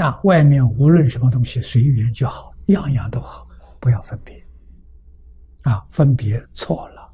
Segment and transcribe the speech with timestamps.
[0.00, 3.46] 啊，外面无论什么东西随缘就好，样样都好，
[3.80, 4.42] 不要分别。
[5.62, 7.12] 啊，分别错了。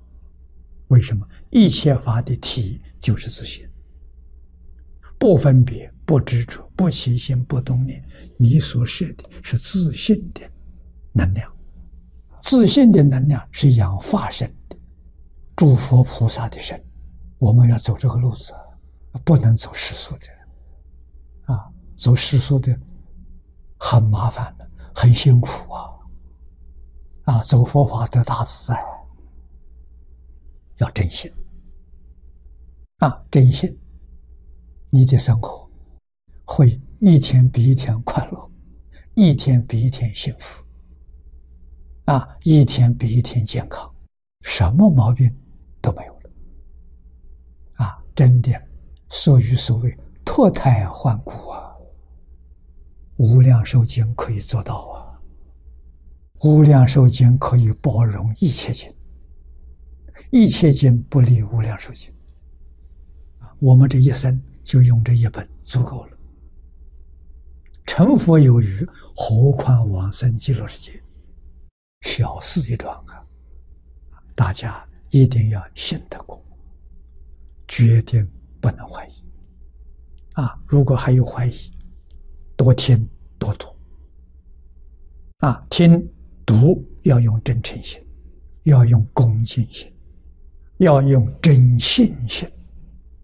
[0.88, 1.26] 为什么？
[1.50, 3.68] 一切法的体就是自性，
[5.18, 8.00] 不分别、不执着、不起心、不动念，
[8.38, 10.42] 你所设的是自信的
[11.12, 11.52] 能量，
[12.40, 14.76] 自信的能量是养法身的，
[15.56, 16.80] 诸佛菩萨的身。
[17.38, 18.52] 我们要走这个路子，
[19.24, 20.26] 不能走世俗的，
[21.96, 22.78] 走世俗的
[23.78, 25.90] 很麻烦的，很辛苦啊，
[27.24, 28.84] 啊，走佛法得大自在，
[30.76, 31.32] 要真心，
[32.98, 33.76] 啊，真心，
[34.90, 35.68] 你的生活
[36.44, 38.50] 会一天比一天快乐，
[39.14, 40.62] 一天比一天幸福，
[42.04, 43.90] 啊，一天比一天健康，
[44.42, 45.34] 什么毛病
[45.80, 46.30] 都没有了，
[47.84, 48.02] 啊。
[48.16, 48.50] 真的，
[49.10, 51.55] 所欲所谓脱胎换骨啊！
[53.16, 55.20] 无量寿经可以做到啊！
[56.42, 58.92] 无量寿经可以包容一切经，
[60.30, 62.12] 一切经不离无量寿经。
[63.58, 66.18] 我们这一生就用这一本足够了。
[67.86, 71.02] 成佛有余，何况往生极乐世界？
[72.02, 73.24] 小事一桩啊！
[74.34, 76.44] 大家一定要信得过。
[77.66, 79.12] 决定不能怀疑，
[80.34, 80.56] 啊！
[80.66, 81.72] 如果还有怀疑，
[82.56, 83.68] 多听多读，
[85.38, 86.10] 啊，听
[86.46, 88.02] 读要用真诚心，
[88.62, 89.92] 要用恭敬心，
[90.78, 92.50] 要用真信心，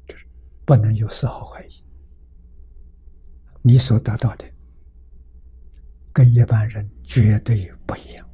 [0.06, 0.26] 就是
[0.66, 1.72] 不能有丝毫怀疑。
[3.62, 4.44] 你所得到的
[6.12, 8.28] 跟一般人绝对不一样，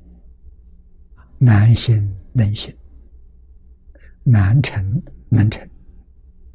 [1.39, 2.75] 难行能行，
[4.25, 5.69] 难成能成。